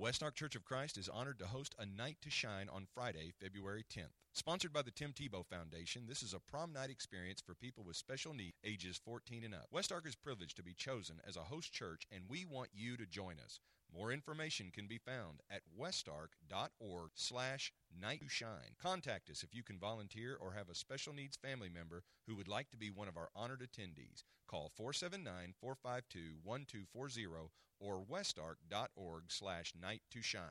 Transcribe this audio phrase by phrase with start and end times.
[0.00, 3.34] West Ark Church of Christ is honored to host a night to shine on Friday,
[3.38, 4.16] February 10th.
[4.32, 7.96] Sponsored by the Tim Tebow Foundation, this is a prom night experience for people with
[7.96, 9.66] special needs ages 14 and up.
[9.70, 12.96] West Ark is privileged to be chosen as a host church, and we want you
[12.96, 13.60] to join us.
[13.94, 18.76] More information can be found at westark.org slash night to shine.
[18.80, 22.48] Contact us if you can volunteer or have a special needs family member who would
[22.48, 24.22] like to be one of our honored attendees.
[24.48, 27.48] Call 479-452-1240
[27.80, 30.42] or westark.org slash night to shine.